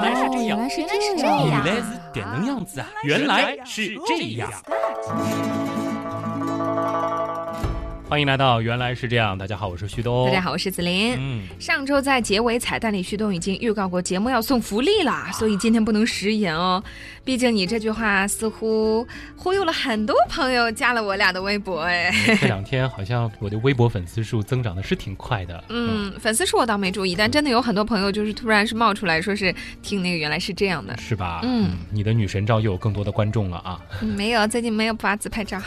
[0.00, 0.80] 来是这样，原来是这样。
[0.80, 2.88] 原来是原来是这这样，原来是这样！
[3.04, 3.76] 原来是
[4.06, 4.50] 这样。
[8.12, 10.26] 欢迎来到原来是这样，大家好，我是旭东。
[10.26, 10.38] 大家。
[10.38, 11.16] 好，我是子林。
[11.18, 16.84] 嗯，上周在结尾彩蛋里，旭东已经预告过节目要送福利啦，所以今天不能食言哦。
[17.24, 25.64] 毕竟你这句话似乎忽悠了很多朋友加了我俩的微博，哎，这两天好像我的微博粉丝数增长的是挺快的。
[25.70, 30.94] 嗯，粉丝数我倒没注意，但真的有很多朋友就是突然是冒出来说是听那个原来是这样的。
[30.98, 31.40] 是吧？
[31.44, 33.80] 嗯你的女神照又有更多的观众了啊！
[34.02, 35.58] 嗯没有，最近没有发自拍照。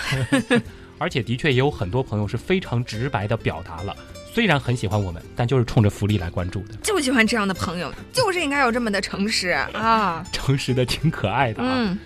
[0.98, 3.96] 而且的确也有很多朋友是非常直白的表达了，
[4.34, 10.26] 虽然很喜欢我们，但就是冲着福利来关注的，就喜欢这样的朋友， 就是应该有这么的诚实啊。
[10.32, 11.76] 诚实的挺可爱的啊。
[11.78, 11.98] 嗯，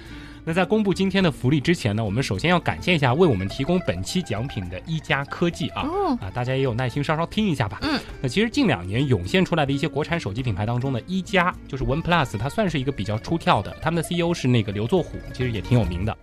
[0.43, 5.83] 那在公布今天的福利之前呢，我们首先要感谢一下为我们提供本期奖品的一加科技啊。
[5.83, 7.77] 哦，啊，大家也有耐心稍稍听一下吧。
[7.81, 13.75] 嗯，那其实近两年涌现出来的一些国产手机品牌当中呢，一加就是 OnePlus，它算是一个比较出挑的。
[13.81, 16.17] 他们的 CEO 是那个刘作虎，其实也挺有名的。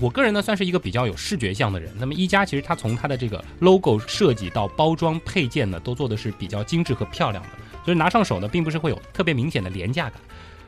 [0.00, 1.92] 我个人呢算是一个比较有视觉向的人。
[1.98, 7.50] 那么一加其实它从它的这个 logo 设计到包装配件呢，都做的是比较精致和漂亮的，
[7.84, 10.14] 所以拿上手呢，并不是会有特别明显的廉价感。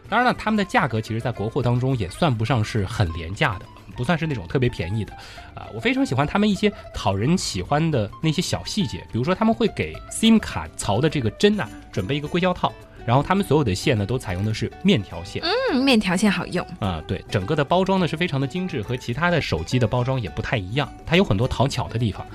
[0.08, 3.64] 当然了，他们的价格其实在国货当中也算不上是很廉价的，
[3.96, 5.12] 不算是那种特别便宜的。
[5.54, 12.70] 啊，我非常喜欢他们一些讨人喜欢的那些小细节，比如说他们会给 SIM 卡槽的这个针呐、准备一个硅胶套，
[13.06, 15.42] 然后他们所有的线呢都采用的是面条线。
[15.42, 16.66] 嗯，面条线好用。
[16.78, 22.26] 啊，对，整个的包装呢是非常的精致，和其他的手机的包装也不太一样，它有很多讨巧的地方。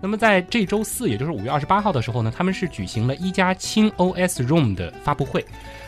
[0.00, 5.44] 那么在这周四，也就是五月二十八号的时候呢，他们是举行了一加轻 OS ROM 的发布会，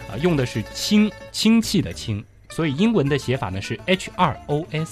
[0.09, 4.89] 啊，用的是氢氢气的氢，所以英文的写法呢是 H2OS。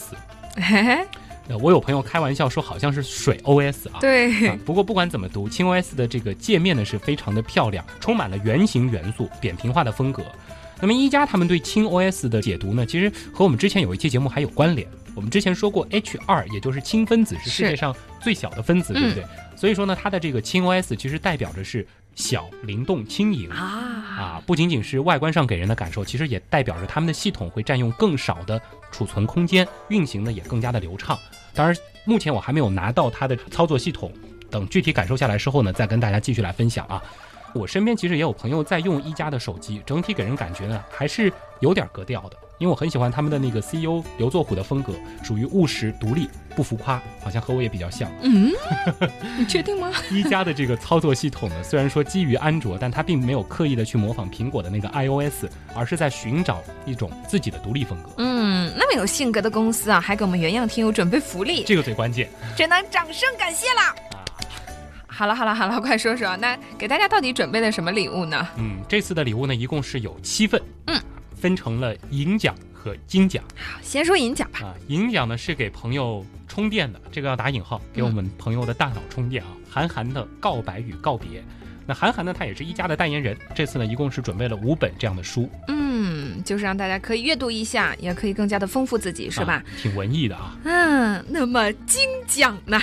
[0.57, 1.07] 嘿嘿，
[1.49, 3.99] 呃，我有朋友开玩笑说好像是水 OS 啊。
[4.01, 10.23] 对啊，不过不管怎么读，轻 OS 的这个界面呢是非常的漂亮，充满了圆形元素、扁平化的风格。
[10.81, 14.87] 那么一加他们对轻 OS 的解读呢，其实和我们之前有一期节目还有关联。
[15.15, 19.23] 我们之前说过，H 二也就是氢分子是世界上最小的分子，对不对？
[19.55, 23.51] 所以说呢，它的这个氢 OS 其实代表着是小、灵动、轻盈。
[23.51, 23.59] 啊，
[24.19, 31.19] 啊，不仅仅是外观上给人的感受，其实也代表着他们的系统会占用更少的储存空间，运行呢也更加的流畅。
[31.55, 34.13] 当然，目前我还没有拿到它的操作系统，
[34.51, 37.03] 等具体感受下来之后呢，再跟大家继续来分享啊。
[37.55, 41.31] 我身边其实也有朋友在用一加的手机，整体给人感觉呢还是
[41.63, 44.93] 有点格调的，因为我很喜欢他们的那个 CEO 刘作虎的风格，
[45.23, 48.11] 属于务实独立，不浮夸，好像和我也比较像。
[48.21, 48.51] 嗯，
[49.39, 49.93] 你确定吗？
[50.11, 58.11] 一加的这个操作系统呢，虽然说基于安卓，但它并没有刻意的去模仿苹果的那个 iOS，而是在寻找一种自己的独立风格。
[58.19, 63.95] 嗯，那么有性格的公司啊，还给我们原样听友准备福利，这个最关键只能掌声感谢啦！
[64.11, 64.19] 啊！
[65.07, 68.49] 好了好了好了，快说说，那给大家到底准备了什么礼物呢？
[68.57, 71.01] 嗯，这次的礼物呢，一共是有七份，嗯，
[71.43, 74.61] 分成了银奖和金奖好，先说银奖吧。
[74.61, 74.75] 啊。
[74.87, 79.49] 银奖呢是给朋友充电的，这个要打引号，给我们朋友的大脑充电啊。
[79.69, 81.43] 韩寒的告白与告别。
[81.85, 83.37] 那韩寒呢，他也是一家的代言人。
[83.57, 89.65] 这次呢，一共是准备了五本这样的书，嗯，就是让大家可以阅读一下，也可以更加的丰富自己，是吧啊？
[89.83, 90.57] 挺文艺的啊。
[90.63, 92.81] 嗯，那么金奖呢？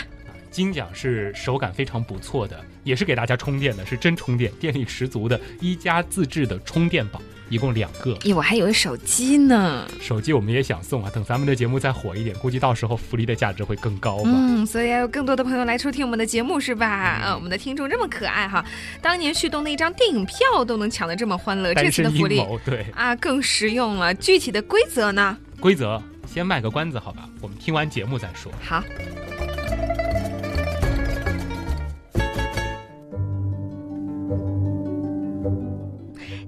[0.52, 8.14] 金奖是手感非常不错的，也是给大家充电的，是真充电，电力十足的一家自制的充电宝，一共两个。
[8.20, 9.86] 咦，我还以为手机呢。
[10.00, 14.32] 手机我们也想送啊，等咱们的节目再火一点，估计到时候福利的价值会更高吧。
[14.34, 17.22] 嗯，所以要有更多的朋友来收听我们的节目，是吧？
[17.24, 18.64] 呃，我们的听众这么可爱哈，
[19.02, 24.14] 当年旭东的一张电影票都能抢得这么欢乐，这次的福利谋，对啊更实用了。
[24.14, 25.38] 具体的规则呢？
[25.60, 28.52] 规则先卖个关子好吧，我们听完节目再说。
[28.64, 28.84] 好。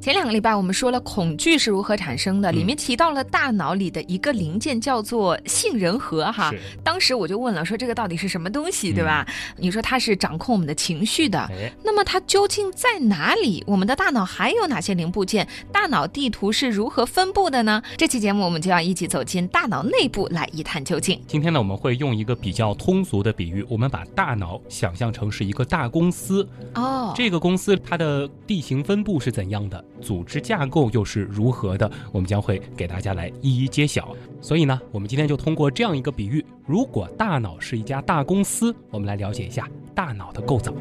[0.02, 6.50] 前两个礼拜我们说了恐惧是如何产生的，里面提到了大脑里的一个零件叫做杏仁核哈。
[6.50, 9.24] 是，当时我就问了，说这个到底是什么东西，对吧？
[9.58, 13.64] 你说它是掌控我们的情绪的，哎，那么它究竟在哪里？
[13.68, 15.48] 我们的大脑还有哪些零部件？
[15.72, 17.80] 大脑地图是如何分布的呢？
[17.96, 21.22] 这期节目我们就要一起走进大脑内部来一探究竟。
[21.28, 34.16] 今天呢，我们会用一个比较通俗的比喻，我们把大脑想象成是一个大公司，哦，这个公司它的地形分布是怎样的，组织架构又是如何的，我们将会给大家来一一揭晓。
[34.42, 40.74] 所以呢，我们今天就通过这样一个比喻，如果大脑是一家大公司，我们来了解一下大脑的构造。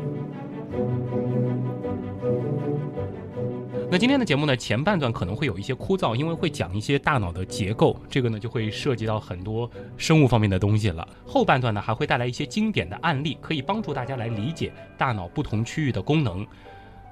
[3.92, 11.06] 那今天的节目呢，前半段可能会有一些枯燥，因为会讲一些大脑的结构，这个呢就会涉及到很多生物方面的东西了。
[11.26, 16.46] 后半段呢还会带来一些经典的案例，可以帮助大家来理解大脑不同区域的功能。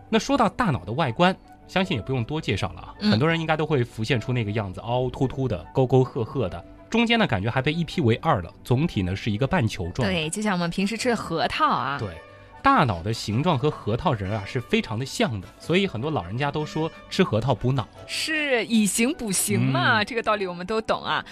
[0.08, 1.37] 那说到大脑的外观，
[1.69, 10.09] 相信也不用多介绍了啊，嗯很多人应该都会浮现出那个样子，凹凹凸凸的，沟沟壑壑的，中间呢感觉还被一劈为二了，总体呢是一个半球状。
[10.09, 11.99] 对，就像我们平时吃的核桃啊。
[11.99, 12.09] 对，
[12.62, 17.87] 大脑的形状和核桃仁啊是非常的像的，所以很多老人家都说吃核桃补脑。
[18.06, 21.25] 是以形补形嘛，嗯这个道理我们都懂啊。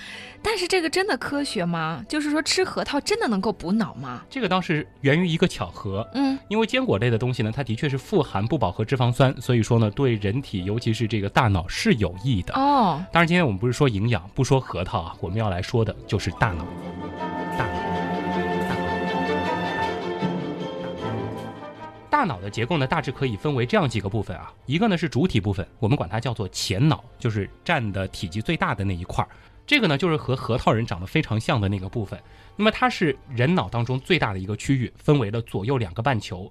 [0.42, 2.04] 但是这个真的科学吗？
[2.08, 4.22] 就是说吃核桃真的能够补脑吗？
[4.30, 12.54] 这个倒是源于一个巧合，嗯，因为坚果类的东西呢，它的确是富含不饱和脂肪酸，所以说呢，对人体尤其是这个大脑是有益的。
[12.54, 16.64] 哦，当然，今天我们不是说营养，不说核桃啊，我们要来说的就是大脑。
[22.16, 24.50] 大脑的结构呢，大致可以分为这样几个部分啊。
[24.64, 29.28] 一个呢是主体部分，我们管它叫做前脑，就是占的体积最大的那一块儿。
[29.66, 32.18] 这个呢，就是和核桃仁长得非常像的那个部分。
[32.56, 36.50] 那么它是人脑当中最大的一个区域，分为了左右两个半球。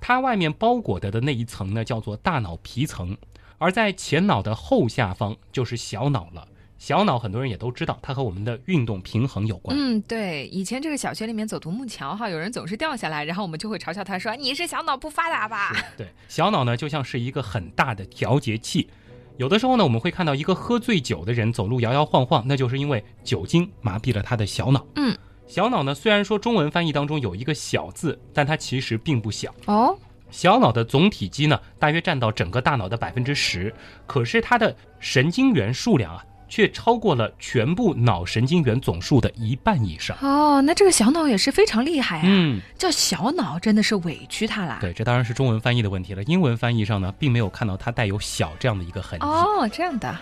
[0.00, 3.14] 它外面包裹的的那一层呢，叫做大脑皮层。
[3.58, 6.48] 而在前脑的后下方就是小脑了。
[6.82, 9.76] 小脑很多人也都知道，它和我们的运动平衡有关。
[9.78, 18.90] 嗯，对，以前这个小学里面走独木桥哈，有人总是掉下来，然后我们就会嘲笑他说：“你是小脑不发达吧对，小脑呢就像是一个很大的调节器。
[19.36, 24.84] 有的时候呢，我们会看到一个喝醉酒的人走路摇摇晃晃，那就是因为酒精麻痹了他的小脑。
[24.96, 29.96] 嗯，小脑呢虽然说中文翻译当中有一个“小”字，但它其实并不小。？”哦，
[30.32, 33.72] 小脑的总体积呢，大约占到整个大脑的百分之十，
[34.04, 40.14] 可是它的神经元数量啊，却超过了全部脑神经元总数的一半以上。
[40.20, 44.76] 哦，那这个小脑也是非常厉害啊，嗯，叫小脑真的是委屈它啦。
[44.78, 46.22] 对，这当然是中文翻译的问题了。
[46.24, 49.24] 英文翻译上呢，并没有看到它带有“小”这样的一个痕迹。
[49.24, 50.14] 哦，这样的，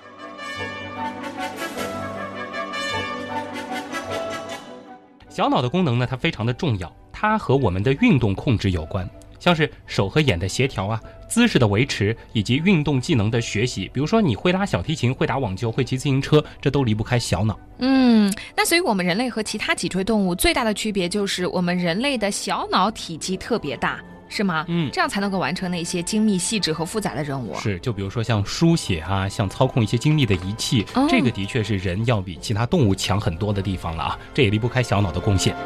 [5.28, 9.10] 小脑的功能呢，它非常的重要，它和我们的运动控制有关，
[9.40, 13.90] 像是手和眼的协调啊、姿势的维持以及运动技能的学习。
[13.92, 17.58] 比如说，你会拉小提琴、会打网球、会骑自行车，这都离不开小脑。
[17.78, 23.98] 嗯，那所以我们人类和其他脊椎动物最大的区别就是我们人类的小脑体积特别大，
[24.28, 24.66] 是吗？
[24.68, 27.58] 嗯，这样才能够完成那些精密、细致和复杂的任务。
[27.58, 35.56] 是，就比如说像书写啊，像操控一些精密的仪器，哦这个的确是人要比其他动物强很多的地方了啊，这也离不开小脑的贡献。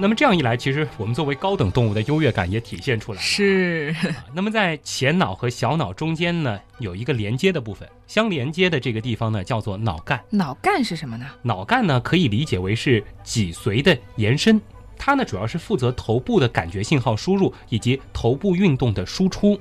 [0.00, 3.22] 那么这样一来，其实我们作为高等动物的优越感也体现出来了。
[3.22, 10.22] 是，啊那么在前脑和小脑中间呢，有一个连接的部分，相连接的这个地方呢，叫做脑干。
[10.30, 11.26] 脑干是什么呢？
[11.42, 14.60] 脑干呢，可以理解为是脊髓的延伸，
[14.96, 19.60] 它呢主要是负责头部的感觉信号输入以及头部运动的输出。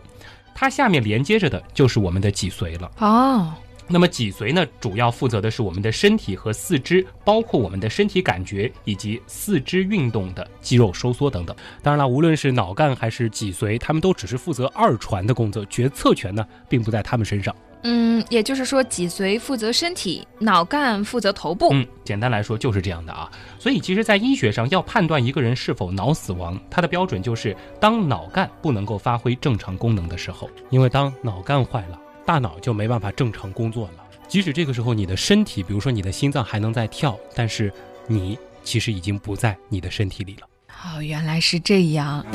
[0.53, 2.91] 它下面连接着的就是我们的脊髓了。
[2.99, 3.53] 哦，
[3.87, 11.55] 那么脊髓呢，主要负责的是我们的身体和四肢，包括我们的身体感觉以及四肢运动的肌肉收缩等等。
[11.81, 17.55] 当然了，无论是脑干还是脊髓，他们都只是负责二传的工作，决策权呢并不在他们身上。
[17.83, 21.69] 嗯，也就是说，脊髓负责身体，脑干负责头部。
[21.71, 23.31] 嗯，简单来说就是这样的啊。
[23.59, 30.49] 所以其实，在医学上要判断一个人是否脑死亡，它的标准就是当脑干不能够发挥正常功能的时候。
[30.71, 34.03] 因为当脑干坏了，大脑就没办法正常工作了。
[34.27, 37.71] 即使这个时候你的身体，比如说你的心脏还能在跳，但是
[38.05, 40.41] 你其实已经不在你的身体里了。
[40.67, 42.25] 哦，原来是这样。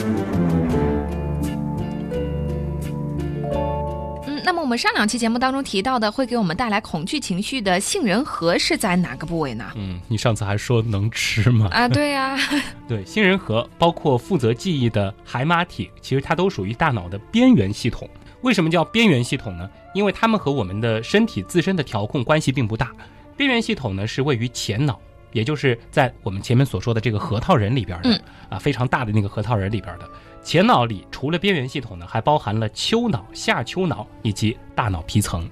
[4.26, 9.70] 嗯，那么我们上两期节目当中提到的会给我们带来恐惧情绪的杏仁核是在哪个部位呢？
[9.74, 11.68] 嗯，你上次还说能吃吗？
[11.70, 12.38] 啊，对呀、
[12.88, 18.08] 对，杏仁核包括负责记忆的海马体，其实它都属于大脑的边缘系统。
[18.40, 19.70] 为什么叫边缘系统呢？
[19.94, 22.92] 因为它们和我们的身体自身的调控关系并不大。
[23.36, 25.00] 边缘系统呢是位于前脑，
[25.32, 28.20] 也就是在我们前面所说的这个核桃仁里边的、嗯
[28.50, 30.08] 啊，非常大的那个核桃仁里边的。
[30.42, 35.48] 前脑里除了边缘系统呢，还包含了丘脑、下丘脑以及大脑皮层。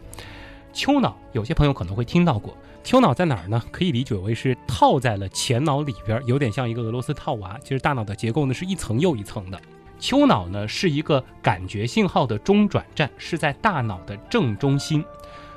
[0.73, 3.63] 丘脑有些朋友可能会听到过，丘脑在哪儿呢？
[3.71, 7.59] 可以理解为是套在了前脑里边，有点像一个俄罗斯套娃。
[7.63, 9.61] 其实大脑的结构呢是一层又一层的。
[10.01, 15.05] 丘脑呢是一个感觉信号的中转站，是在大脑的正中心。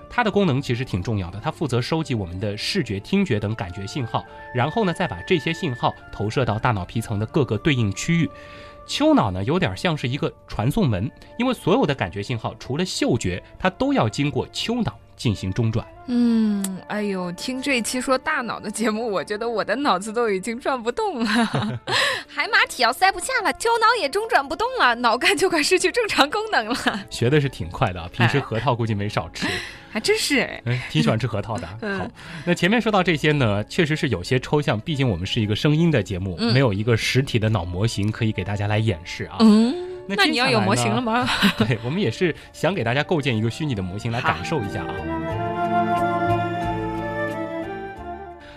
[0.10, 4.24] 它的功能其实挺重要的，它负责收集我们的视觉、听觉等感觉信号，
[4.54, 8.30] 然后呢再把这些信号投射到大脑皮层的各个对应区域。
[8.86, 11.10] 丘脑呢有点像是一个传送门，
[11.40, 15.86] 因为所有的感觉信号除了嗅觉，它都要经过丘脑进行中转。
[16.08, 21.26] 嗯，哎呦，听这一期说大脑的节目，我觉得我的脑子都已经转不动了，
[22.28, 29.48] 海马体要塞不下了，胶囊也中转不动了，脑干就快失去正常功能了，学的是挺快的啊，平时核桃估计没少吃。
[29.92, 30.62] 还真是哎。
[30.66, 31.70] 哎，挺喜欢吃核桃的。
[31.82, 32.08] 嗯好，
[32.46, 39.38] 那前面说到这些呢，确实是有些抽象，毕竟我们是一个声音的节目，嗯没有一个实体的脑模型可以给大家来演示啊。
[39.40, 39.74] 嗯，
[40.08, 41.28] 那那你要有模型了吗？
[41.58, 44.94] 对，我们也是想给大家构建一个虚拟的模型来感受一下啊。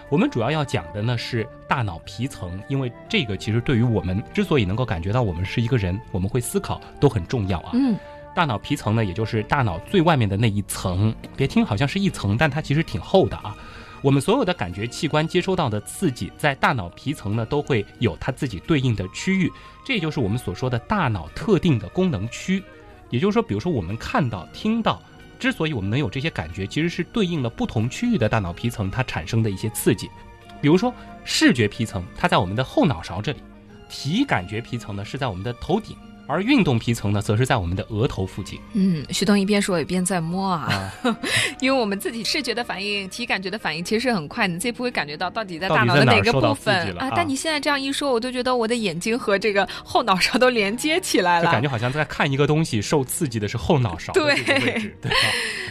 [0.09, 7.71] 我们主要要讲的呢是大脑皮层，因为这个其实对于我们之所以能够感觉到我们是一个人，我们会思考都很重要啊。
[7.73, 7.97] 嗯，
[8.33, 13.57] 大脑皮层呢，也就是大脑最外面的那一层，别听好像是一层，但它其实挺厚的啊。
[14.07, 19.53] 我们所有的感觉器官接收到的刺激，在大脑皮层呢都会有它自己对应的区域，
[19.85, 22.63] 这就是我们所说的大脑特定的功能区。
[23.11, 25.03] 也就是说，比如说我们看到、听到，
[25.41, 30.09] 之所以我们能有这些感觉，其实是对应了不同区域的大脑皮层它产生的一些刺激。
[30.61, 30.95] 比如说
[31.25, 33.39] 视觉皮层，它在我们的后脑勺这里；
[33.89, 35.97] 体感觉皮层呢是在我们的头顶，
[36.27, 38.59] 而运动皮层呢则是在我们的额头附近。
[38.75, 41.17] 嗯，徐东一边说一边在摸啊，啊，
[41.61, 51.47] 因为我们自己视觉的反应、体感觉的反应其实是很快，你自己不会感觉到到底在大脑的哪个部分啊但你现在这样一说，我就觉得我的眼睛和这个后脑勺都连接起来了。
[51.47, 55.11] 就感觉好像在看一个东西，受刺激的是后脑勺对吧？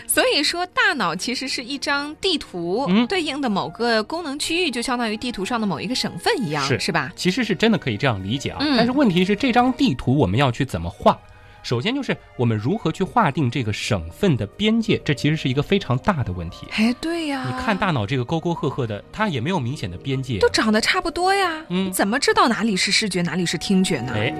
[0.07, 7.11] 所以说，大脑其实是一张地图，嗯对应的某个功能区域就相当于地图上的某一个省份一样，是吧？
[7.15, 8.57] 其实是真的可以这样理解啊。
[8.61, 11.17] 嗯但是问题是，这张地图我们要去怎么画？
[11.63, 16.67] 首先就是我们如何去划定这个省份的边界，这其实是一个非常大的问题。
[16.73, 20.47] 哎，对呀，你看大脑这个沟沟壑壑的，它也没有明显的边界都。
[20.49, 24.13] 长得差不多呀，嗯你怎么知道哪里是视觉，哪里是听觉呢？
[24.13, 24.31] 哎，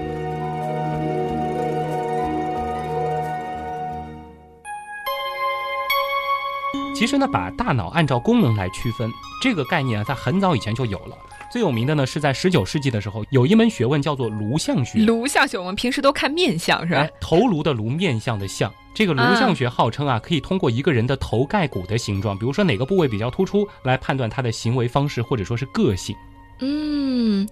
[6.94, 9.10] 其实呢，把大脑按照功能来区分
[9.42, 11.16] 这个概念啊，在很早以前就有了。
[11.56, 14.98] 最有名的呢，是在十九世纪的时候，有一门学问叫做颅相学。
[14.98, 18.70] 颅相学我们平时都看面相是吧哎？，头颅的颅，面相的相。
[18.94, 26.14] 这个颅相学号称啊，可以通过一个人的头盖骨的形状，比如说哪个部位比较突出，来判断他的行为方式或者说是个性。
[26.60, 27.48] 嗯，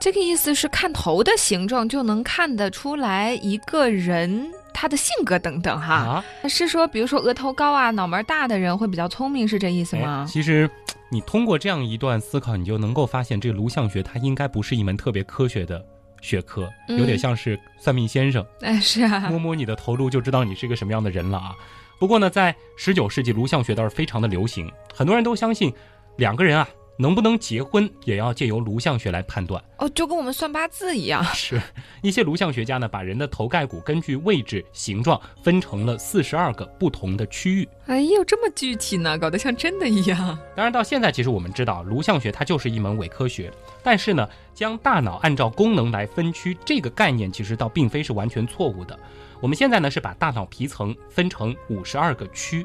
[0.00, 5.94] 这个意思是看头的形状就能看得出来一个人他的性格等等哈。
[5.94, 10.26] 啊，是说，比如说额头高啊、脑门大的人会比较聪明，是这意思哎吗？
[10.28, 10.68] 其实
[11.10, 15.84] 你通过这样一段思考，你就能够发现，这个颅相学它应该不是一门特别科学的
[16.20, 21.54] 学科，嗯有点像是算命先生，哎，是啊 摸，摸你的头颅就知道你是一个什么样的人了啊。
[21.98, 25.72] 不过呢，在十九世纪，颅相学倒是非常的流行，很多人都相信
[26.16, 26.68] 两个人啊
[27.02, 29.60] 能不能结婚，也要借由颅相学来判断。
[29.78, 31.24] 哦，就跟我们算八字一样。
[31.34, 31.60] 是
[32.00, 37.68] 一些颅相学家呢，把人的头盖骨根据位置、形状分成了四十二个不同的区域。
[37.86, 40.16] 哎呦，这么具体呢，搞得像真的一样。
[40.54, 43.52] 当然，到现在其实我们知道，颅相学它就是一门伪科学。
[43.82, 48.96] 但是呢，将大脑按照功能来分区这个概念，其实倒并非是完全错误的。
[49.40, 52.64] 我们现在呢是把大脑皮层分成五十二个区。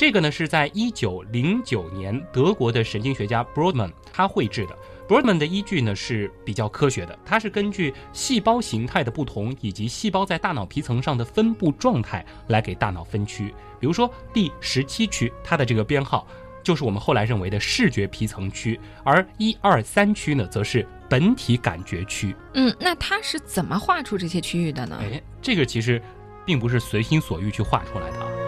[0.00, 4.74] 这个呢是在一九零九年德国的神经学家 Brodmann 他绘制的。
[5.06, 13.54] Brodmann 的依据呢是比较科学的，它是根据细胞形态的不同以及细胞在大脑皮层上的分布状态来给大脑分区。
[13.78, 16.26] 比如说第十七区，它的这个编号
[16.62, 22.34] 就是我们后来认为的视觉皮层区，而一二三区呢则是本体感觉区。
[22.54, 24.98] 嗯，那他是怎么画出这些区域的呢？
[25.02, 26.00] 哎，这个其实
[26.46, 28.39] 并不是随心所欲去画出来的啊。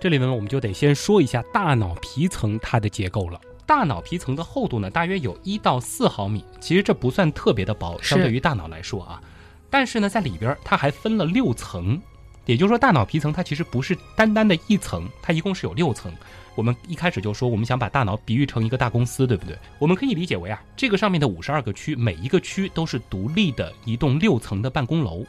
[0.00, 3.38] 这里呢，我们就得先说一下大脑皮层它的结构了。
[3.66, 9.20] 大脑皮层的厚度呢，大约有一到四毫米，其实这不算特别的薄，相对于大脑来说啊。
[9.68, 12.00] 但是呢，在里边它还分了六层，
[12.46, 16.10] 也就是说，大脑皮层它其实不是单单的一层，它一共是有六层。
[16.54, 19.56] 我们一开始就说，我们想把大脑比喻成一个大公司，对不对？
[19.78, 25.24] 我们可以理解为啊，这个上面的五十二个区，每一个区都是独立的一栋六层的办公楼。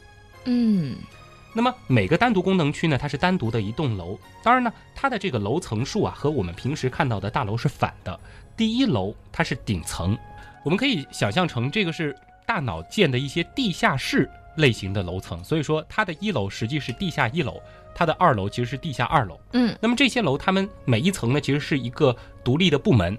[0.46, 0.96] 嗯，
[1.54, 4.18] 那么每个单独功能区呢，它是单独的一栋楼。
[4.44, 8.20] 当然呢，它的这个楼层数啊，和我们平时看到的大楼是反的。
[8.56, 10.18] 第一楼它是顶层，
[10.64, 12.16] 我们可以想象成这个是
[12.46, 17.62] 大脑建的一些地下室类型的楼层，所以说它的一楼实际是地下一楼，
[17.94, 19.40] 它的二楼其实是地下二楼。
[19.54, 23.18] 嗯，那么这些楼，它们每一层呢，其实是一个独立的部门。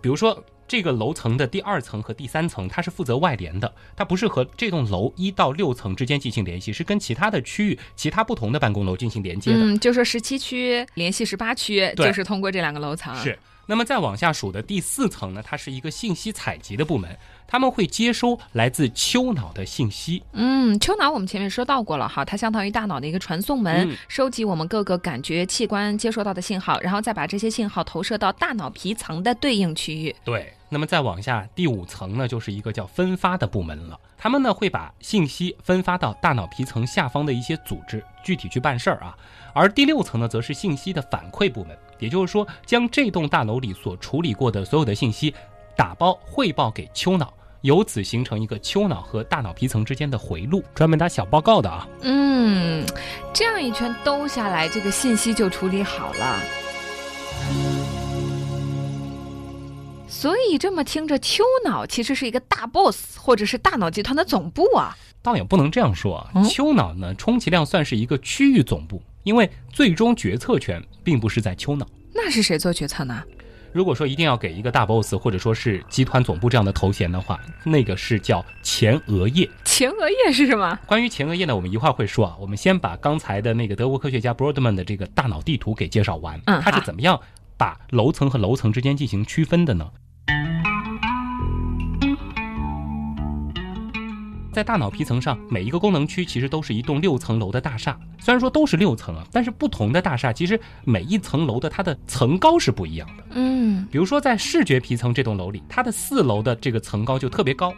[0.00, 9.58] 比如说，这个楼层的第二层和第三层，它是负责外联的，它不是和这栋楼一到六层之间进行联系，是跟其他的区域、其他不同的办公楼进行连接的。
[9.58, 13.12] 嗯，就说十七区联系十八区，就是通过这两个楼层。
[13.16, 13.36] 是。
[13.70, 20.20] 那么再往下数的第四层呢，它是一个信息采集的部门，他们会接收来自丘脑的信息。
[20.32, 30.12] 嗯，丘脑我们前面说到过了哈，它相当于大脑的一个传送门，嗯收集我们各个感觉器官接收到的信号，然后再把这些信号投射到大脑皮层的对应区域。
[30.24, 33.96] 对，那么再往下第五层呢，就是一个叫分发的部门了。
[34.18, 39.16] 他们呢会把信息分发到大脑皮层下方的一些组织，具体去办事儿啊。
[39.54, 45.32] 而第六层呢，则是信息的反馈部门，也就是说，将这栋大楼里所处理过的所有的信息
[45.76, 51.86] 打包汇报给丘脑，由此形成一个丘脑和大脑皮层之间的回路，专门打小报告的啊。
[52.00, 52.84] 嗯，
[53.32, 56.40] 这样一圈兜下来，这个信息就处理好了。
[60.08, 64.96] 所以这么听着，丘脑其实是一个大 boss，或者是大脑集团的总部啊。
[65.22, 71.86] 倒也不能这样说啊，嗯丘脑呢，充其量算是一个区域总部，因为最终决策权并不是在丘脑。
[72.14, 73.22] 那是谁做决策呢？
[73.72, 79.48] 如果说一定要给一个大 boss 或者说是集团总部这样的头衔的话，那个是叫前额叶。
[79.64, 80.76] 前额叶是什么？
[80.86, 82.36] 关于前额叶呢，我们一会儿会说啊。
[82.40, 86.40] 我们先把刚才的那个德国科学家 Brodmann 的这个大脑地图给介绍完。
[86.46, 87.20] 嗯他是怎么样
[87.56, 89.88] 把楼层和楼层之间进行区分的呢？
[94.52, 97.98] 在大脑皮层上，每一个功能区其实都是一栋六层楼的大厦。
[98.18, 103.24] 虽然说都是六层啊，但是不同的大厦其实每一层楼的它的层高是不一样的。
[103.30, 107.72] 嗯比如说在视觉皮层这栋楼里，它的四楼的这个层高就特别高，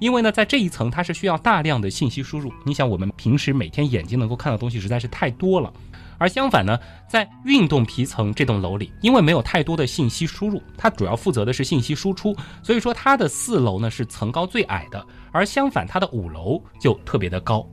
[0.00, 2.52] 因为呢，在这一层它是需要大量的信息输入。
[2.64, 5.72] 你想，我们平时每天眼睛能够看到的东西实在是太多了。
[6.16, 6.78] 而相反呢，
[7.08, 15.04] 在运动皮层这栋楼里，因为没有太多的信息输入，它主要负责的是信息输出，所以说它的四楼呢是层高最矮的，
[15.34, 17.68] 而相反它的五楼就特别的高。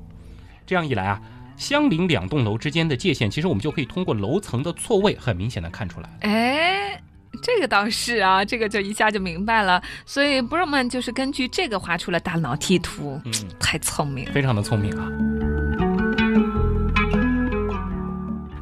[0.65, 1.22] 这样一来啊，
[1.56, 6.10] 相邻两栋楼之间的界限，其实我们就可以通过楼层的错位很明显的看出来。
[6.22, 7.00] 哎，
[7.44, 9.80] 这个倒是啊，这个就一下就明白了。
[10.08, 14.32] 所以 b r o m a n 就是根据这个画出了大脑地图，嗯，太聪明了。
[14.32, 15.08] 非常的聪明啊。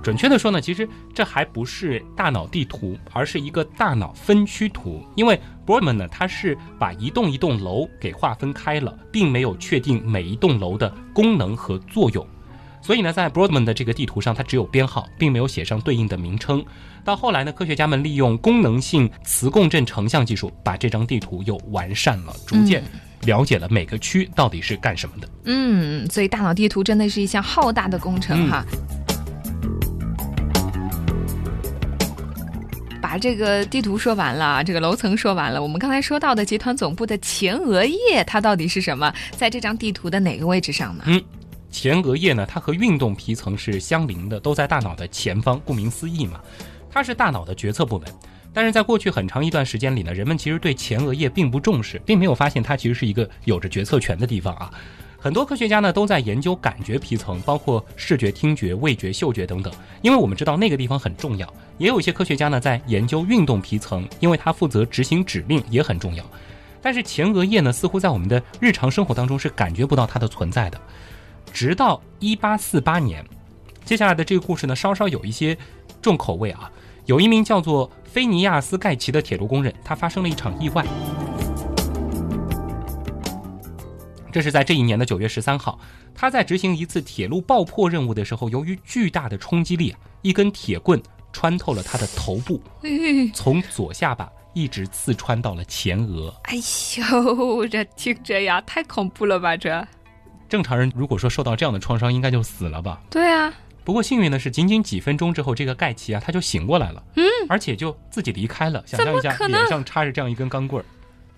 [0.02, 5.04] 准确的说呢，其实这还不是大脑地图，而是一个大脑分区图。
[5.16, 12.26] 因为 Brodmann 呢，他是把一栋一栋楼给划分开了，并没有确定每一栋楼的功能和作用。
[12.82, 16.64] 所以呢，在 Brodmann 的这个地图上，它只有编号，并没有写上对应的名称。
[17.04, 22.82] 到后来呢，科学家们利用功能性磁共振成像技术，把这张地图又完善了，逐渐
[23.24, 25.30] 了解了每个区到底是干什么的。
[25.44, 28.66] 嗯，所以大脑地图真的是一项浩大的工程哈。
[33.10, 39.12] 把这个地图说完了，这个楼层说完了，我们刚才说到的集团总部的前额叶，它到底是什么？
[39.32, 41.04] 在这张地图的哪个位置上呢？
[41.08, 41.20] 嗯
[41.72, 45.60] 前额叶呢，它和运动皮层是相邻的，都在大脑的前方。
[45.66, 46.40] 顾名思义嘛，
[46.92, 48.08] 它是大脑的决策部门。
[48.54, 54.70] 但是在过去很长一段时间里呢，人们其实对前额叶并不重视，并没有发现它其实是一个有着决策权的地方啊。
[55.22, 61.54] 很多科学家呢都在研究感觉皮层，包括视觉、听觉、味觉、嗅觉等等，因为我们知道那个地方很重要。
[61.78, 66.24] 也有一些科学家呢在研究运动皮层，因为它负责执行指令，也很重要。
[66.82, 70.80] 但是前额叶呢，似乎在我们的日常生活当中是感觉不到它的存在的。
[71.52, 73.26] 直到一八四八年，
[73.84, 75.58] 接下来的这个故事呢，稍稍有一些
[76.02, 76.72] 重口味啊。
[77.06, 80.86] 有一名叫做菲尼亚斯·盖奇的铁路工人，他发生了一场意外。
[84.32, 85.80] 这是在这一年的九月十三号，
[86.14, 91.02] 他在执行一次铁路爆破任务的时候，由于巨大的冲击力，一根铁棍
[91.34, 96.34] 穿透了他的头部，嗯从左下巴一直刺穿到了前额。
[96.44, 99.56] 哎呦，这听着呀，太恐怖了吧？
[99.56, 99.88] 这，
[100.48, 103.02] 正常人如果说受到这样的创伤，应该就死了吧？
[103.10, 108.84] 对啊，不过幸运的是，仅仅几分钟之后，这个盖奇啊，他就醒过来了，嗯，而且就自己离开了。
[108.86, 110.86] 想象一下，脸上插着这样一根钢棍儿，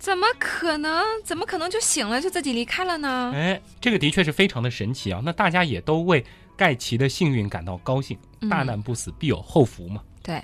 [0.01, 1.03] 怎么可能？
[1.23, 3.31] 怎么可能就醒了就自己离开了呢？
[3.35, 5.21] 哎，这个的确是非常的神奇啊。
[5.23, 6.25] 那大家也都为
[6.57, 10.01] 盖奇的幸运感到高兴，嗯大难不死必有后福嘛。
[10.23, 10.43] 对，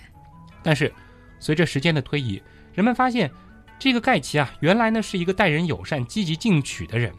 [0.62, 0.94] 但是，
[1.40, 2.40] 随着时间的推移，
[2.72, 3.32] 人们发现，
[3.80, 7.12] 这个盖奇啊，原来呢是一个待人友善、积极进取的人，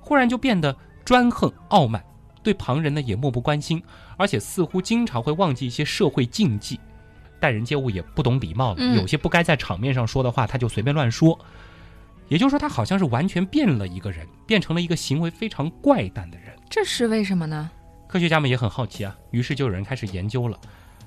[0.00, 2.04] 忽然就变得专横傲慢，
[2.42, 3.82] 对旁人呢也漠不关心，
[4.18, 6.78] 而且似乎经常会忘记一些社会禁忌，
[7.40, 11.38] 待人接物也不懂礼貌了，嗯有些不该在场面上说的话，他就随便乱说。
[12.30, 16.56] 也就是说，他好像是完全变了一个人，变成了一个行为非常怪诞的人。
[16.70, 17.68] 这是为什么呢？
[18.06, 20.56] 科学家们也很好奇啊，于是就有人开始研究了，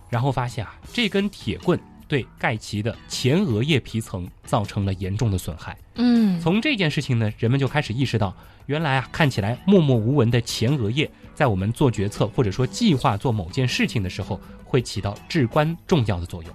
[0.09, 5.77] 然后发现啊，这根铁棍对盖奇的前额叶皮层造成了严重的损害。
[5.95, 16.53] 嗯，从这件事情呢，人们就开始意识到，原来啊，看起来默默无闻的前额叶，在我们做决策或者说计划做某件事情的时候，会起到至关重要的作用。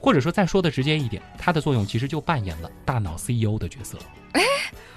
[0.00, 3.98] 或者说再说的直接一点，它的作用其实就扮演了大脑 CEO 的角色。
[4.32, 4.42] 哎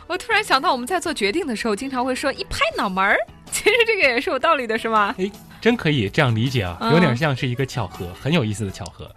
[0.08, 3.18] 我突然想到，我们在做决定的时候，经常会说一拍脑门儿，
[3.52, 5.14] 其实这个也是有道理的，是吗？
[5.18, 5.30] 哎
[5.62, 9.10] 真可以这样理解啊，嗯有点像是一个巧合，很有意思的巧合。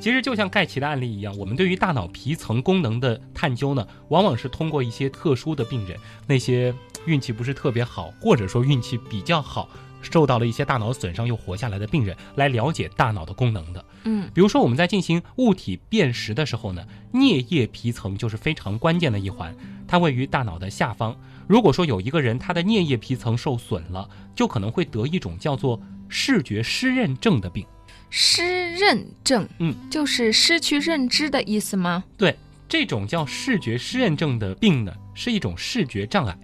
[0.00, 6.72] 其实就像盖奇的案例一样，我们对于大脑皮层功能的探究呢，往往是通过一些特殊的病人，那些
[7.06, 9.68] 运气不是特别好，或者说运气比较好，
[10.00, 13.84] 受到了一些大脑损伤又活下来的病人来了解大脑的功能的。
[14.04, 19.54] 嗯，比如说我们在进行物体辨识的时候呢，颞叶皮层就是非常关键的一环，
[19.86, 21.16] 它位于大脑的下方。
[21.46, 27.64] 如果说有一个人他的颞叶皮层受损了，就可能会得一种叫做视觉失认症的病。
[28.10, 32.04] 失认症，嗯，就是失去认知的意思吗？
[32.16, 32.36] 对，
[32.68, 36.36] 这种叫视觉失认症的病呢，是一种视觉障碍，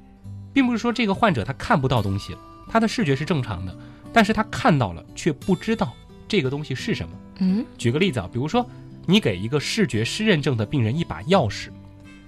[0.53, 2.39] 并不是说这个患者他看不到东西了，
[2.73, 3.77] 他的视觉是正常的，
[4.15, 5.93] 但是他看到了却不知道
[6.27, 7.15] 这个东西是什么。
[7.41, 8.67] 嗯，举个例子啊，比如说
[9.05, 11.69] 你给一个视觉失认症的病人一把钥匙，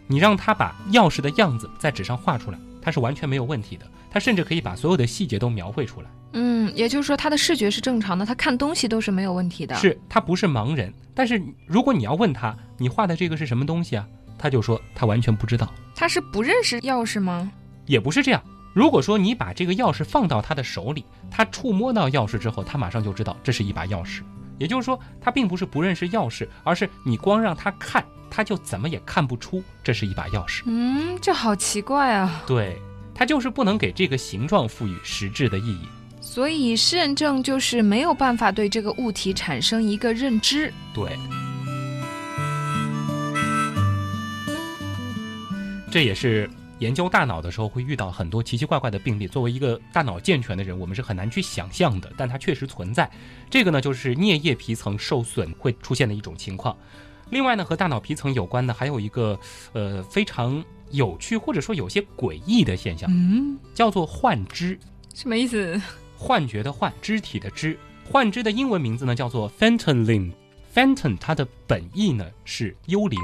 [0.07, 6.11] 你让他把钥匙的样子在纸上画出来，他是完全没有问题的，他甚至可以把所有的细节都描绘出来。
[6.35, 15.73] 嗯，也就是说他的视觉是正常的，他看东西都是没有问题的。，是他不是盲人，但是如果你要问他你画的这个是什么东西啊，他就说他完全不知道。
[15.95, 17.51] 他是不认识钥匙吗？
[17.87, 18.43] 也不是这样。
[18.75, 24.21] 如果说你把这个钥匙放到他的手里，他触摸到钥匙之后，他马上就知道这是一把钥匙。
[24.59, 30.63] 也就是说，他并不是不认识钥匙，而是你光让他看，他就怎么也看不出这是一把钥匙。
[30.67, 32.43] 嗯，这好奇怪啊。
[32.49, 32.77] 对，
[33.15, 35.89] 他就是不能给这个形状赋予实质的意义。
[36.21, 40.73] 所以失认症就是没有办法对这个物体产生一个认知。
[40.93, 41.17] 对，
[45.93, 46.51] 这也是
[46.85, 49.27] 研究大脑的时候会遇到很多奇奇怪怪的病例。
[49.27, 53.11] 作为一个大脑健全的人，我们是很难去想象的，但它确实存在。
[53.49, 56.77] 这个呢，就是颞叶皮层受损会出现的一种情况。
[57.31, 59.39] 另外呢，和大脑皮层有关的还有一个
[59.73, 64.79] 呃非常有趣或者说有些诡异的现象，嗯，叫做幻肢。
[65.15, 65.81] 什么意思？
[66.19, 67.79] 幻觉的幻，肢体的肢。
[68.05, 70.33] 幻肢的英文名字呢叫做 phantom limb。
[70.75, 73.19] phantom 它的本意呢是幽灵，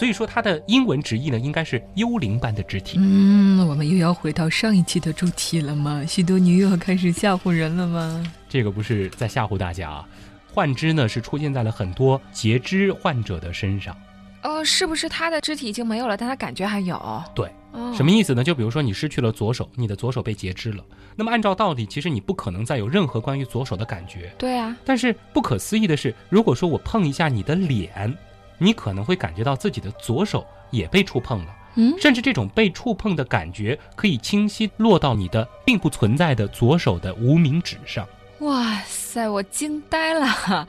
[0.00, 2.96] 所以说它的英文直译呢应该是幽灵般的肢体。
[2.98, 6.02] 嗯，我们又要回到上一期的主题了吗？
[6.08, 8.24] 许多女又要开始吓唬人了吗？
[8.48, 10.08] 这个不是在吓唬大家啊。
[10.50, 13.94] 幻肢呢是出现在了很多截肢患者的身上。
[14.42, 17.22] 哦，是不是他的肢体已经没有了，但他感觉还有？
[17.34, 18.42] 对，哦，什么意思呢？
[18.42, 20.82] 就比如说你失去了左手，你的左手被截肢了，
[21.14, 24.32] 那么按照道理，其实你不可能再有任何关于左手的感觉。
[24.38, 28.16] 对啊，但是不可思议的是，如果说我碰一下你的脸，
[28.62, 38.06] 你可能会感觉到自己的左手也被触碰了，嗯，甚至这种被触碰的感觉可以清晰落到你的并不存在的左手的无名指上。
[38.40, 40.68] 哇塞，我惊呆了！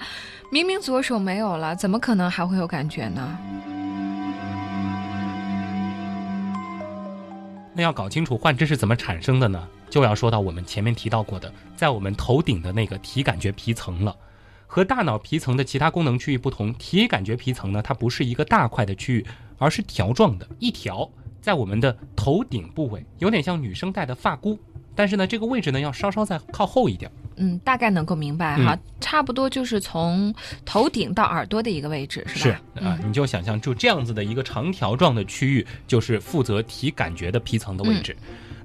[0.51, 3.37] 明明左手没有了，怎么可能还会有感觉呢？
[7.73, 9.67] 那要搞清楚幻肢是怎么产生的呢？
[9.89, 14.15] 就要说到我们前面提到过的，在我们头顶的那个体感觉皮层了。
[14.73, 19.25] 和大脑皮层的其他功能区域不同，体感觉皮层呢，它不是一个大块的区域，
[19.57, 24.57] 而是条状的，一条在我们的头顶部位，有点像女生戴的发箍，
[24.95, 27.11] 但是呢，这个位置呢要稍稍再靠后一点。
[27.35, 32.61] 嗯，大概能够明白哈，差不多就是从头顶到耳朵的一个位置，是吧？
[32.77, 38.15] 是啊、你就想象就这样子的一个长条状的区域，就是负责体感觉的皮层的位置。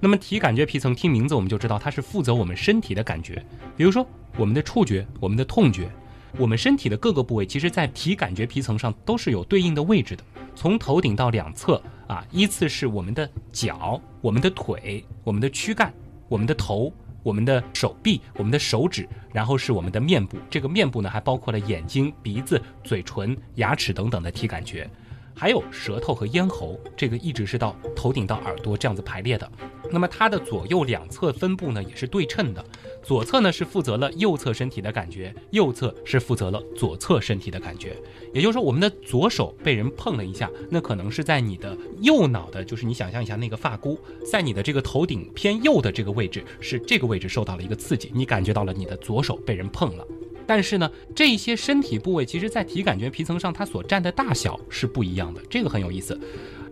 [0.01, 3.45] 那么体感觉皮层听名字我们就知道它是负责我们身体的感觉，
[3.77, 4.07] 比如说
[4.37, 5.91] 我们的触觉、我们的痛觉，
[6.39, 10.23] 我们身体的各个部位，其实在体感觉皮层上都是有对应的位置的。
[10.55, 15.93] 从头顶到两侧啊，依次是我们的脚、我们的腿、我们的躯干、
[16.29, 16.93] 我们的头。
[17.23, 20.39] 我们的手臂、我们的手指，然后是我们的面部。
[20.49, 24.89] 这个面部呢，还包括了眼睛、鼻子、嘴唇、牙齿等等的体感觉，
[25.35, 26.79] 还有舌头和咽喉。
[26.97, 29.51] 这个一直是到头顶到耳朵这样子排列的。
[29.92, 32.64] 那么它的左右两侧分布呢，也是对称的。
[33.03, 37.96] 左侧呢是负责了右侧身体的感觉，右侧是负责了左侧身体的感觉。
[38.35, 43.99] 也就是说，我们的左手被人碰了一下，那可能是在你的右脑的，就是你想象一下那个发箍，
[44.31, 50.05] 在你的这个头顶偏右的这个位置，是这个位置受到了一个刺激，你感觉到了你的左手被人碰了。
[50.49, 56.18] 但是呢，这些身体部位其实在体感觉皮层上它所占的大小是不一样的，这个很有意思。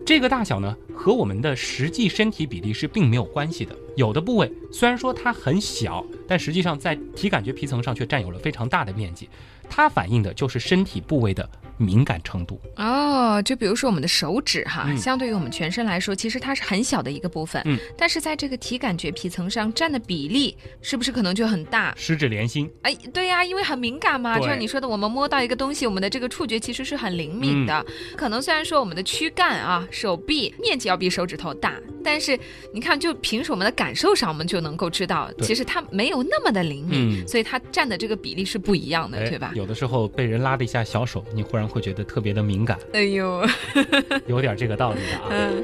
[0.05, 3.75] 这个大小呢，和我们的实际身体比例是并没有关系的。
[3.95, 9.27] 有的部位虽然说它很小，但实际上在体感觉皮层上却占有了非常大的面积。
[9.67, 12.59] 它反映的就是身体部位的敏感程度。
[12.77, 21.93] 哦，就比如说我们的手指哈，嗯相对于我们全身来说，其实它是很小的一个部分，嗯，但是在这个体感觉皮层上占的比例，是不是可能就很大？
[21.97, 27.85] 十指连心，哎，对呀、因为很敏感嘛，就像你说的，我们摸到一个东西，我们的这个触觉其实是很灵敏的。
[27.87, 32.37] 嗯可能虽然说我们的躯干啊、手臂面积要比手指头大，但是
[32.73, 39.51] 你看，就凭着我们的感受上，我们就能够知道，其实它没有那么的灵敏，嗯所以它占的这个比例是不一样的，哎对吧？
[39.55, 43.45] 有的时候被人拉了一下小手，你忽然会觉得特别的敏感，哎呦，
[44.27, 45.27] 有点这个道理的啊。
[45.31, 45.63] 嗯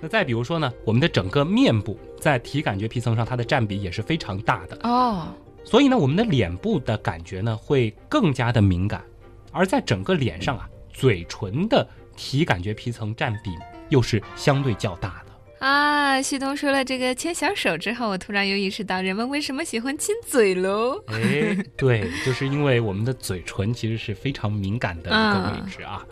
[0.00, 4.78] 那那再比如说呢，我们的整个面部在体感觉皮层上，它的占比也是非常大的。
[4.82, 5.28] 哦，
[5.64, 9.04] 所以呢，我们的脸部的感觉呢会更加的敏感，
[9.52, 13.50] 而在整个脸上啊，嘴唇的体感觉皮层占比
[13.90, 15.27] 又是相对较大的。
[15.58, 21.02] 啊，旭东说了这个牵小手之后，我突然又意识到人们为什么喜欢亲嘴喽。
[21.06, 26.06] 哎，对，就是因为我们的嘴唇其实是非常敏感的一个位置啊。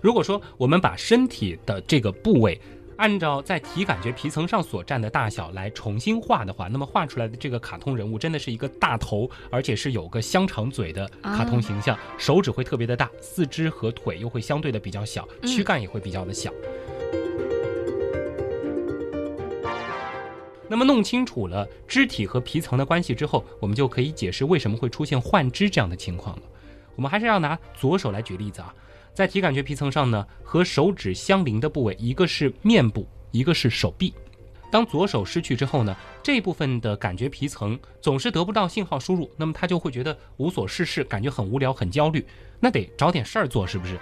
[0.00, 2.60] 如果说我们把身体的这个部位
[2.96, 16.52] 按照在体感觉皮层上所占的大小来重新画的话，那么画出来的这个卡通人物真的是一个大头，而且是有个香肠嘴的卡通形象，手指会特别的大，四肢和腿又会相对的比较小，躯干也会比较的小。
[20.70, 26.42] 那么弄清楚了肢体和皮层的关系之后，我们就可以解释为什么会出现幻肢这样的情况了。
[26.94, 28.72] 我们还是要拿左手来举例子啊，
[29.12, 34.14] 在体感觉皮层上呢，和手指相邻的部位，一个是面部，一个是手臂。
[34.70, 42.24] 当左手失去之后呢，这部分的感觉皮层总是得不到信号输入，那么他就会觉得无所事事，感觉很无聊、很焦虑，
[42.60, 43.98] 那得找点事儿做，是不是？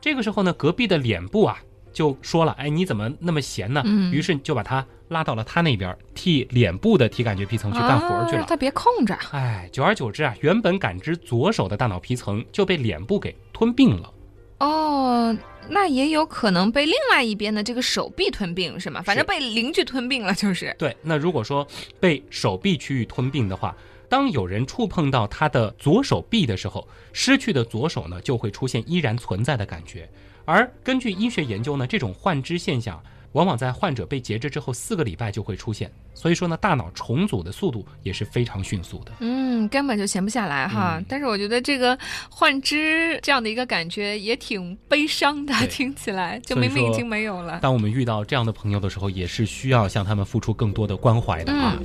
[0.00, 1.62] 这个时候呢，隔壁的脸部啊。
[1.92, 3.82] 就说了，哎，你怎么那么闲呢？
[3.84, 8.44] 嗯，于是就把他拉到了他那边，替脸部的体感觉皮层去干活去了。
[8.48, 9.14] 他别空着。
[9.32, 14.12] 哎，久而久之啊，原本感知左手的大脑皮层就被脸部给吞并了。
[14.60, 15.36] 哦，
[15.68, 19.00] 那也有可能被另外一边的这个手臂吞并，是吗？
[19.02, 20.74] 反正被邻居吞并了，就是。
[20.78, 21.66] 对，那如果说
[22.00, 23.76] 被手臂区域吞并的话，
[24.08, 30.08] 当有人触碰到他的左手臂的时候，失去的左手呢，就会出现依然存在的感觉。
[30.48, 32.98] 而根据医学研究呢，这种幻肢现象
[33.32, 39.12] 往往在患者被截肢之后四个礼拜就会出现，所以说呢，大脑重组的速度也是非常迅速的。
[39.20, 41.02] 嗯，根本就闲不下来哈。
[41.06, 41.98] 但是我觉得这个
[42.30, 47.58] 幻肢这样的一个感觉也挺悲伤的，听起来就明明已经没有了。
[47.60, 51.78] 当我们遇到这样的朋友的时候，也是需要向他们付出更多的关怀的啊。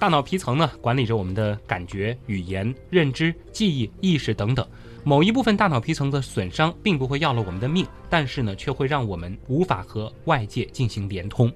[0.00, 4.66] 大脑皮层呢，管理着我们的感觉、语言、认知、记忆、意识等等。
[5.04, 11.52] 某一部分大脑皮层的损伤，并不会要了我们的命，但是呢，却会让我们无法和外界进行连通。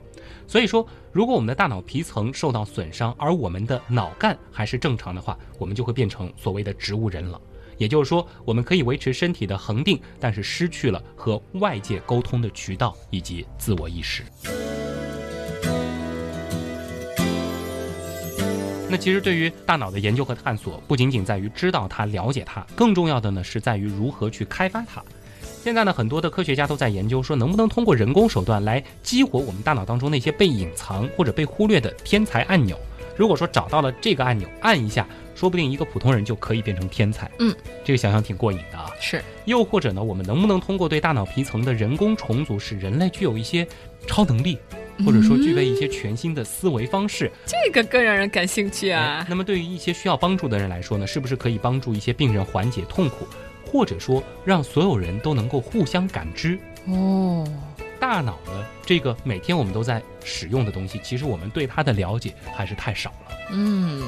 [0.46, 7.40] 所以说，如果我们的大脑皮层受到损伤，而我们的脑干还是正常的话，我们就会变成所谓的植物人了。
[7.78, 14.22] 也就是说，我们可以维持身体的恒定，但是失去了和外界沟通的渠道以及自我意识。
[18.94, 25.02] 那其实对于大脑的研究和探索，不仅仅在于知道它、了解它，更重要的呢是在于如何去开发它。
[25.64, 32.78] 现在呢，很多的科学家都在研究说，能不能通过人工手段来激活我们大脑当中那些被隐藏或者被忽略的天才按钮。
[33.16, 35.04] 如果说找到了这个按钮，按一下，
[35.34, 37.28] 说不定一个普通人就可以变成天才。
[37.40, 37.52] 嗯，
[37.82, 38.88] 这个想想挺过瘾的啊。
[39.00, 39.20] 是。
[39.44, 43.66] 又或者呢，我们能不能通过对大脑皮层的人工重组，使人类具有一些
[44.06, 44.56] 超能力？
[45.04, 49.26] 或者说具备一些全新的思维方式，这个更让人感兴趣啊。
[49.28, 53.26] 那么对于一些需要帮助的人来说呢，是不是可以帮助一些病人缓解痛苦，
[53.66, 56.58] 或者说让所有人都能够互相感知？
[56.86, 57.46] 哦，
[58.06, 63.36] 大脑的，这个每天我们都在使用的东西，其实我们对它的了解还是太少了。
[63.50, 64.02] 嗯，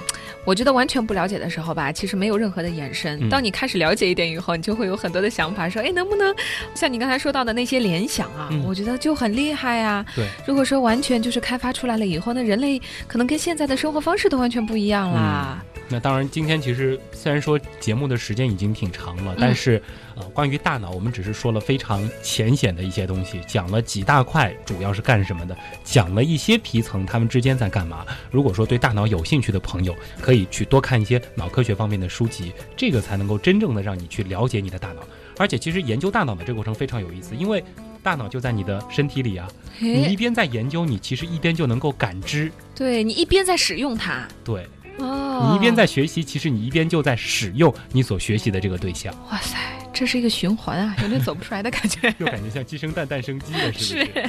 [0.45, 3.27] 我觉得完全不了解的时候吧，其实没有任何的延伸。
[3.31, 6.35] 当你开始了解一点以后，你就会有很多的想法，说，哎，能不能
[6.75, 8.51] 像你刚才说到的那些联想啊？
[8.67, 10.05] 我觉得就很厉害呀。
[10.15, 12.79] 对，如果说完全就是开发出来了以后，那人类
[13.09, 15.65] 可能跟现在的生活方式都完全不一样啦。
[15.89, 19.81] 那当然，今天其实虽然说节目的时间已经挺长了，但是，
[20.17, 28.05] 呃，关于大脑，我们只是说了非常浅显的一些东西，讲了几大块主要是干什么的，讲了一些皮层它们之间在干嘛。
[28.33, 35.03] 如果说对大脑有兴趣的朋友，可以去多看一些脑科学方面的书籍，这个才能够真正的让你去了解你的大脑。
[35.39, 37.63] 而且，其实研究大脑的这个过程非常有意思，因为
[38.03, 39.47] 大脑就在你的身体里啊，
[39.79, 44.67] 你一边在研究，你其实一边就能够感知，对你一边在使用它，对。
[44.99, 49.15] 哦，你一边在学习，其实你一边就在使用你所学习的这个对象。
[49.31, 49.57] 哇塞，
[49.93, 52.15] 这是一个循环啊，有点走不出来的感觉。
[52.19, 54.05] 又感觉像鸡生蛋，蛋生鸡了，是不是？
[54.13, 54.29] 是，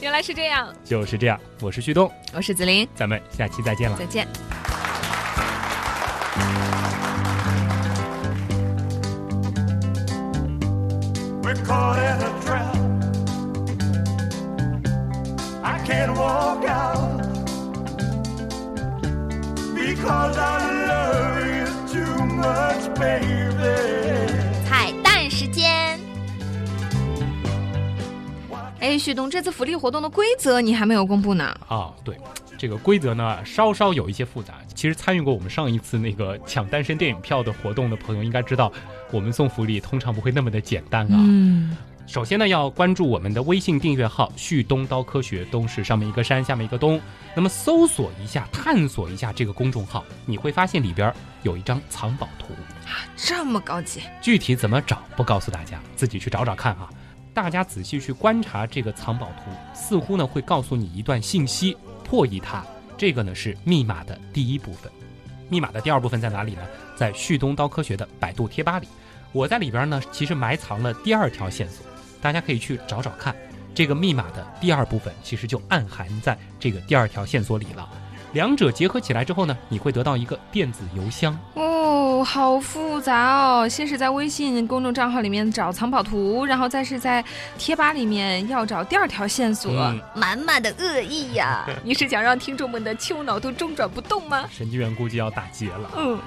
[0.00, 0.72] 原来是这样。
[0.84, 3.96] 就是这样，我是旭东，我是子林，咱们下期再见了。
[3.98, 4.26] 再见。
[24.64, 26.00] 彩蛋时间！
[28.80, 31.54] 哎，旭东，这次福利活动的规则你还没有公布呢。
[31.68, 32.18] 啊，对，
[32.56, 34.54] 这个规则呢稍稍有一些复杂。
[34.74, 38.72] 其实参与过我们上一次那个抢单身电影票的活动的朋友应该知道，
[39.10, 41.16] 我们送福利通常不会那么的简单啊。
[41.18, 41.76] 嗯。
[42.06, 47.00] 首先呢，要关注我们的微信订阅号“旭东刀科学”，东是上面一个山，下面一个东。
[47.34, 51.12] 那么搜索一下，探索一下这个公众号，你会发现里边
[51.42, 52.52] 有一张藏宝图
[52.86, 54.02] 啊，这么高级。
[54.20, 56.90] 具体怎么找不告诉大家，自己去找找看啊。
[57.32, 62.62] 大家仔细去观察这个藏宝图，似乎呢会告诉你一段信息，破译它。
[62.98, 64.92] 这个呢是密码的第一部分，
[65.48, 66.62] 密码的第二部分在哪里呢？
[66.94, 68.86] 在旭东刀科学的百度贴吧里，
[69.32, 71.84] 我在里边呢其实埋藏了第二条线索。
[72.24, 73.36] 大家可以去找找看，
[73.74, 77.86] 这个密码的第二部分其实就暗含在这个第二条线索里了。
[78.32, 81.38] 两者结合起来之后呢，你会得到一个电子邮箱。
[81.52, 83.68] 哦，好复杂哦！
[83.68, 87.22] 先是在微信公众账号里面找藏宝图，然后再是在
[87.58, 89.70] 贴吧里面要找第二条线索，
[90.14, 91.68] 满满的恶意呀！
[91.84, 94.48] 你是想让听众们的丘脑都中转不动吗？
[94.50, 95.90] 神经元估计要打结了。
[95.98, 96.18] 嗯，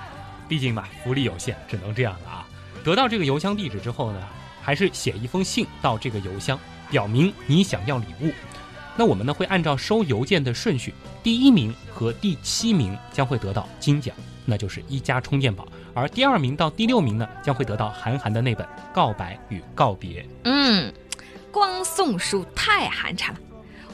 [0.48, 2.48] 毕竟嘛，福利有限，只能这样了啊！
[2.84, 4.20] 得到这个邮箱地址之后呢？
[4.68, 6.60] 还是写一封信到这个邮箱，
[6.92, 8.30] 表明你想要礼物。
[8.98, 20.22] 那我们呢会按照收邮件的顺序，第一名和第七名将会得到金奖，那就是一加充电宝；而第二名到第六名呢将会得到韩寒的那本《告白与告别》。
[20.44, 20.94] 嗯，
[21.50, 23.38] 光送书太寒碜了。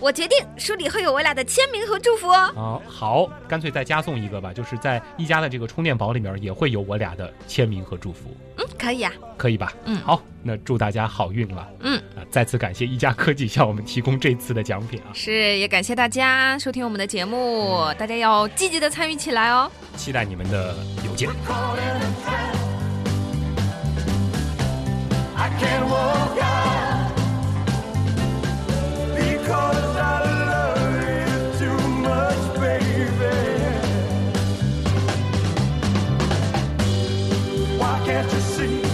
[0.03, 2.51] 我决定书里会有我俩的签名和祝福哦。
[2.57, 8.35] 哦，好，干脆再加送一个吧，就是在一加的这个充电宝里面也会有我俩的签名和祝福。
[8.57, 9.71] 嗯，可以啊，可以吧？
[9.85, 11.65] 嗯，好，那祝大家好运了。
[11.79, 15.07] 嗯，啊，再次感谢一加科技向我们提供这次的奖品啊。
[15.13, 19.71] 是，也感谢大家收听我们的节目，大家要积极的参与起来哦。
[19.95, 21.29] 期待你们的邮件。
[38.13, 38.92] Can't you see?